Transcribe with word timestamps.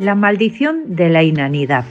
La 0.00 0.14
maldición 0.14 0.96
de 0.96 1.10
la 1.10 1.22
inanidad. 1.22 1.84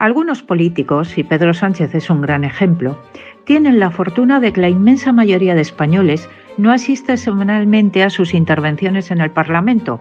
Algunos 0.00 0.42
políticos, 0.42 1.16
y 1.16 1.22
Pedro 1.22 1.54
Sánchez 1.54 1.94
es 1.94 2.10
un 2.10 2.20
gran 2.20 2.42
ejemplo, 2.42 3.00
tienen 3.44 3.78
la 3.78 3.92
fortuna 3.92 4.40
de 4.40 4.52
que 4.52 4.62
la 4.62 4.68
inmensa 4.68 5.12
mayoría 5.12 5.54
de 5.54 5.60
españoles 5.60 6.28
no 6.58 6.72
asiste 6.72 7.16
semanalmente 7.16 8.02
a 8.02 8.10
sus 8.10 8.34
intervenciones 8.34 9.12
en 9.12 9.20
el 9.20 9.30
Parlamento, 9.30 10.00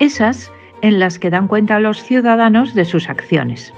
esas 0.00 0.52
en 0.82 1.00
las 1.00 1.18
que 1.18 1.30
dan 1.30 1.48
cuenta 1.48 1.76
a 1.76 1.80
los 1.80 2.02
ciudadanos 2.02 2.74
de 2.74 2.84
sus 2.84 3.08
acciones. 3.08 3.72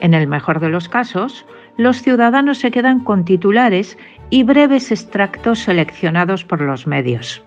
En 0.00 0.14
el 0.14 0.26
mejor 0.26 0.58
de 0.58 0.70
los 0.70 0.88
casos, 0.88 1.44
los 1.76 2.00
ciudadanos 2.00 2.56
se 2.56 2.70
quedan 2.70 3.00
con 3.00 3.26
titulares 3.26 3.98
y 4.30 4.44
breves 4.44 4.90
extractos 4.90 5.58
seleccionados 5.58 6.46
por 6.46 6.62
los 6.62 6.86
medios 6.86 7.45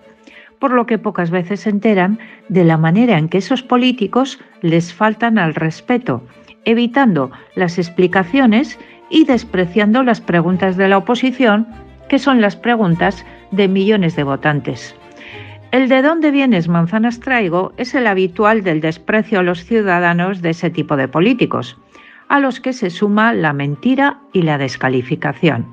por 0.60 0.70
lo 0.70 0.86
que 0.86 0.98
pocas 0.98 1.30
veces 1.30 1.60
se 1.60 1.70
enteran 1.70 2.20
de 2.48 2.62
la 2.62 2.76
manera 2.76 3.18
en 3.18 3.28
que 3.28 3.38
esos 3.38 3.62
políticos 3.62 4.38
les 4.60 4.94
faltan 4.94 5.38
al 5.38 5.54
respeto, 5.54 6.22
evitando 6.64 7.32
las 7.56 7.78
explicaciones 7.78 8.78
y 9.08 9.24
despreciando 9.24 10.04
las 10.04 10.20
preguntas 10.20 10.76
de 10.76 10.88
la 10.88 10.98
oposición, 10.98 11.66
que 12.08 12.20
son 12.20 12.40
las 12.40 12.54
preguntas 12.54 13.24
de 13.50 13.66
millones 13.66 14.14
de 14.14 14.22
votantes. 14.22 14.94
El 15.72 15.88
de 15.88 16.02
dónde 16.02 16.30
vienes 16.30 16.68
manzanas 16.68 17.20
traigo 17.20 17.72
es 17.76 17.94
el 17.94 18.06
habitual 18.06 18.62
del 18.62 18.80
desprecio 18.80 19.40
a 19.40 19.42
los 19.42 19.64
ciudadanos 19.64 20.42
de 20.42 20.50
ese 20.50 20.68
tipo 20.68 20.96
de 20.96 21.08
políticos, 21.08 21.78
a 22.28 22.38
los 22.38 22.60
que 22.60 22.72
se 22.72 22.90
suma 22.90 23.32
la 23.32 23.52
mentira 23.52 24.18
y 24.32 24.42
la 24.42 24.58
descalificación. 24.58 25.66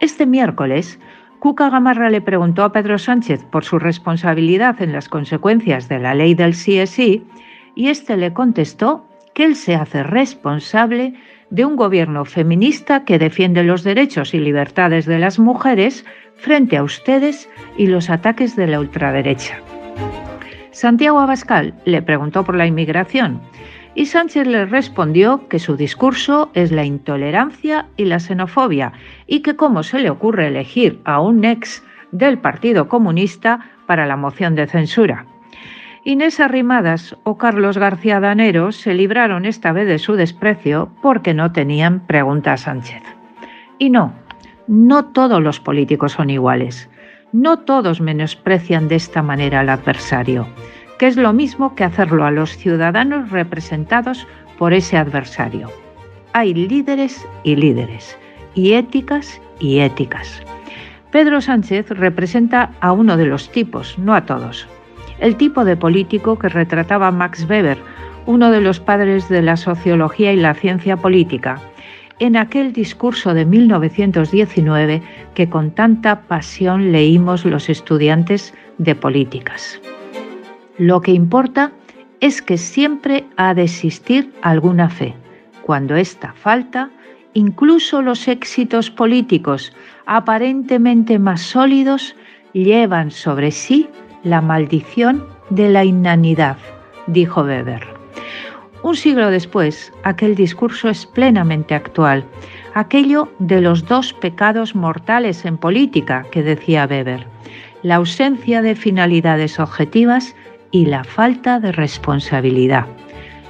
Este 0.00 0.26
miércoles, 0.26 1.00
Cuca 1.38 1.70
Gamarra 1.70 2.10
le 2.10 2.20
preguntó 2.20 2.64
a 2.64 2.72
Pedro 2.72 2.98
Sánchez 2.98 3.44
por 3.44 3.64
su 3.64 3.78
responsabilidad 3.78 4.82
en 4.82 4.92
las 4.92 5.08
consecuencias 5.08 5.88
de 5.88 6.00
la 6.00 6.14
ley 6.14 6.34
del 6.34 6.54
sí 6.54 7.24
y 7.76 7.88
éste 7.88 8.16
le 8.16 8.32
contestó 8.32 9.06
que 9.34 9.44
él 9.44 9.54
se 9.54 9.76
hace 9.76 10.02
responsable 10.02 11.14
de 11.50 11.64
un 11.64 11.76
gobierno 11.76 12.24
feminista 12.24 13.04
que 13.04 13.20
defiende 13.20 13.62
los 13.62 13.84
derechos 13.84 14.34
y 14.34 14.40
libertades 14.40 15.06
de 15.06 15.20
las 15.20 15.38
mujeres 15.38 16.04
frente 16.34 16.76
a 16.76 16.82
ustedes 16.82 17.48
y 17.76 17.86
los 17.86 18.10
ataques 18.10 18.56
de 18.56 18.66
la 18.66 18.80
ultraderecha. 18.80 19.60
Santiago 20.72 21.20
Abascal 21.20 21.72
le 21.84 22.02
preguntó 22.02 22.44
por 22.44 22.56
la 22.56 22.66
inmigración 22.66 23.40
y 23.98 24.06
Sánchez 24.06 24.46
le 24.46 24.64
respondió 24.64 25.48
que 25.48 25.58
su 25.58 25.76
discurso 25.76 26.52
es 26.54 26.70
la 26.70 26.84
intolerancia 26.84 27.86
y 27.96 28.04
la 28.04 28.20
xenofobia 28.20 28.92
y 29.26 29.40
que 29.40 29.56
cómo 29.56 29.82
se 29.82 29.98
le 29.98 30.08
ocurre 30.08 30.46
elegir 30.46 31.00
a 31.04 31.20
un 31.20 31.44
ex 31.44 31.82
del 32.12 32.38
Partido 32.38 32.86
Comunista 32.86 33.58
para 33.86 34.06
la 34.06 34.16
moción 34.16 34.54
de 34.54 34.68
censura. 34.68 35.26
Inés 36.04 36.38
Arrimadas 36.38 37.16
o 37.24 37.38
Carlos 37.38 37.76
García 37.76 38.20
Danero 38.20 38.70
se 38.70 38.94
libraron 38.94 39.44
esta 39.44 39.72
vez 39.72 39.88
de 39.88 39.98
su 39.98 40.14
desprecio 40.14 40.92
porque 41.02 41.34
no 41.34 41.50
tenían 41.50 42.06
pregunta 42.06 42.52
a 42.52 42.56
Sánchez. 42.56 43.02
Y 43.80 43.90
no, 43.90 44.12
no 44.68 45.06
todos 45.06 45.42
los 45.42 45.58
políticos 45.58 46.12
son 46.12 46.30
iguales. 46.30 46.88
No 47.32 47.58
todos 47.58 48.00
menosprecian 48.00 48.86
de 48.86 48.94
esta 48.94 49.22
manera 49.22 49.58
al 49.58 49.70
adversario 49.70 50.46
que 50.98 51.06
es 51.06 51.16
lo 51.16 51.32
mismo 51.32 51.74
que 51.74 51.84
hacerlo 51.84 52.24
a 52.24 52.30
los 52.30 52.56
ciudadanos 52.56 53.30
representados 53.30 54.26
por 54.58 54.72
ese 54.72 54.96
adversario. 54.96 55.70
Hay 56.32 56.52
líderes 56.52 57.26
y 57.44 57.56
líderes, 57.56 58.18
y 58.54 58.72
éticas 58.72 59.40
y 59.60 59.78
éticas. 59.78 60.42
Pedro 61.10 61.40
Sánchez 61.40 61.90
representa 61.90 62.70
a 62.80 62.92
uno 62.92 63.16
de 63.16 63.26
los 63.26 63.50
tipos, 63.50 63.98
no 63.98 64.14
a 64.14 64.26
todos. 64.26 64.68
El 65.20 65.36
tipo 65.36 65.64
de 65.64 65.76
político 65.76 66.38
que 66.38 66.48
retrataba 66.48 67.10
Max 67.10 67.46
Weber, 67.48 67.78
uno 68.26 68.50
de 68.50 68.60
los 68.60 68.78
padres 68.78 69.28
de 69.28 69.40
la 69.40 69.56
sociología 69.56 70.32
y 70.32 70.36
la 70.36 70.54
ciencia 70.54 70.96
política, 70.96 71.60
en 72.18 72.36
aquel 72.36 72.72
discurso 72.72 73.32
de 73.32 73.44
1919 73.44 75.02
que 75.34 75.48
con 75.48 75.70
tanta 75.70 76.22
pasión 76.22 76.92
leímos 76.92 77.44
los 77.44 77.70
estudiantes 77.70 78.52
de 78.76 78.94
políticas. 78.94 79.80
Lo 80.78 81.00
que 81.00 81.10
importa 81.10 81.72
es 82.20 82.40
que 82.40 82.56
siempre 82.56 83.24
ha 83.36 83.52
de 83.52 83.64
existir 83.64 84.32
alguna 84.42 84.88
fe. 84.88 85.14
Cuando 85.62 85.96
esta 85.96 86.32
falta, 86.32 86.90
incluso 87.34 88.00
los 88.00 88.28
éxitos 88.28 88.88
políticos 88.88 89.72
aparentemente 90.06 91.18
más 91.18 91.42
sólidos 91.42 92.14
llevan 92.52 93.10
sobre 93.10 93.50
sí 93.50 93.88
la 94.22 94.40
maldición 94.40 95.26
de 95.50 95.68
la 95.68 95.84
inanidad, 95.84 96.56
dijo 97.08 97.42
Weber. 97.42 97.84
Un 98.84 98.94
siglo 98.94 99.30
después, 99.30 99.92
aquel 100.04 100.36
discurso 100.36 100.88
es 100.88 101.06
plenamente 101.06 101.74
actual, 101.74 102.24
aquello 102.74 103.28
de 103.40 103.60
los 103.60 103.84
dos 103.84 104.12
pecados 104.12 104.76
mortales 104.76 105.44
en 105.44 105.58
política 105.58 106.24
que 106.30 106.44
decía 106.44 106.86
Weber, 106.88 107.26
la 107.82 107.96
ausencia 107.96 108.62
de 108.62 108.76
finalidades 108.76 109.58
objetivas 109.58 110.34
y 110.70 110.86
la 110.86 111.04
falta 111.04 111.60
de 111.60 111.72
responsabilidad. 111.72 112.86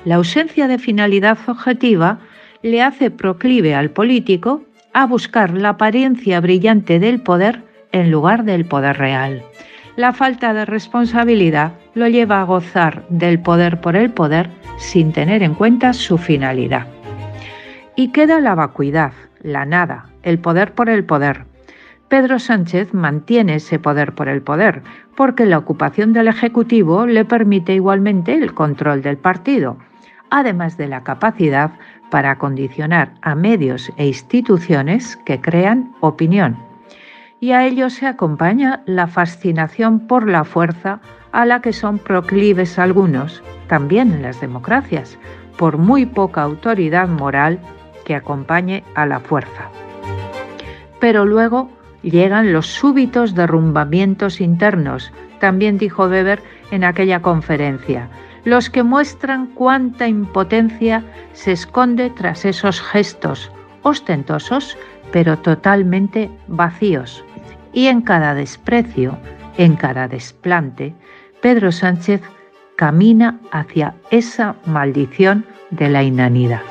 La 0.05 0.17
ausencia 0.17 0.69
de 0.69 0.79
finalidad 0.79 1.39
objetiva 1.47 2.21
le 2.63 2.83
hace 2.83 3.11
proclive 3.11 3.75
al 3.75 3.91
político 3.91 4.63
a 4.93 5.07
buscar 5.07 5.53
la 5.53 5.71
apariencia 5.71 6.41
brillante 6.41 6.99
del 6.99 7.21
poder 7.21 7.63
en 7.93 8.11
lugar 8.11 8.45
del 8.45 8.65
poder 8.65 8.99
real. 8.99 9.43
La 9.97 10.13
falta 10.13 10.55
de 10.55 10.65
responsabilidad 10.65 11.73
lo 11.95 12.09
lleva 12.09 12.41
a 12.41 12.45
gozar 12.45 13.05
del 13.09 13.41
poder 13.41 13.81
por 13.81 13.97
el 13.97 14.11
poder 14.11 14.51
sin 14.79 15.13
tener 15.13 15.43
en 15.43 15.55
cuenta 15.55 15.93
su 15.93 16.19
finalidad. 16.19 16.87
Y 17.97 18.13
queda 18.13 18.41
la 18.41 18.55
vacuidad, 18.55 19.13
la 19.43 19.65
nada, 19.65 20.07
el 20.23 20.39
poder 20.39 20.73
por 20.73 20.89
el 20.89 21.05
poder, 21.05 21.47
Pedro 22.09 22.39
Sánchez 22.39 22.95
mantiene 22.95 23.57
ese 23.57 23.79
poder 23.79 24.15
por 24.15 24.29
el 24.29 24.41
poder, 24.41 24.83
porque 25.15 25.45
la 25.45 25.59
ocupación 25.59 26.15
del 26.15 26.29
Ejecutivo 26.29 27.07
le 27.07 27.27
permite 27.27 27.75
igualmente 27.75 28.33
el 28.35 28.55
control 28.55 29.03
del 29.03 29.19
partido, 29.19 29.77
además 30.31 30.79
de 30.79 30.89
la 30.89 31.05
capacidad 31.05 31.73
para 32.11 32.39
condicionar 32.39 33.13
a 33.21 33.35
medios 33.35 33.93
e 33.99 34.07
instituciones 34.07 35.19
que 35.27 35.41
crean 35.41 35.93
opinión. 36.01 36.57
Y 37.41 37.53
a 37.53 37.67
ello 37.67 37.91
se 37.91 38.07
acompaña 38.07 38.83
la 38.87 39.07
fascinación 39.07 40.07
por 40.07 40.27
la 40.27 40.45
fuerza 40.45 41.01
a 41.33 41.45
la 41.45 41.61
que 41.61 41.75
son 41.75 41.99
proclives 41.99 42.79
algunos, 42.79 43.43
también 43.69 44.13
en 44.13 44.23
las 44.23 44.41
democracias, 44.41 45.19
por 45.59 45.77
muy 45.77 46.07
poca 46.07 46.41
autoridad 46.41 47.07
moral 47.07 47.59
que 48.07 48.15
acompañe 48.15 48.83
a 48.95 49.05
la 49.05 49.21
fuerza. 49.21 49.69
Pero 51.01 51.27
luego 51.27 51.69
llegan 52.03 52.53
los 52.53 52.67
súbitos 52.67 53.35
derrumbamientos 53.35 54.41
internos, 54.41 55.13
también 55.41 55.79
dijo 55.79 56.07
Weber 56.07 56.43
en 56.71 56.85
aquella 56.85 57.21
conferencia, 57.23 58.09
los 58.45 58.71
que 58.71 58.83
muestran 58.83 59.47
cuánta 59.49 60.09
impotencia 60.09 61.05
se 61.33 61.53
esconde 61.53 62.11
tras 62.11 62.45
esos 62.45 62.81
gestos 62.81 63.51
ostentosos, 63.83 64.77
pero 65.13 65.39
totalmente 65.39 66.31
vacíos. 66.47 67.25
Y 67.73 67.87
en 67.87 68.03
cada 68.03 68.35
desprecio, 68.35 69.19
en 69.57 69.77
cada 69.77 70.09
desplante, 70.09 70.95
Pedro 71.41 71.73
Sánchez 71.73 72.23
camina 72.77 73.39
hacia 73.51 73.95
esa 74.11 74.57
maldición 74.67 75.45
de 75.71 75.89
la 75.89 76.03
inanidad. 76.03 76.63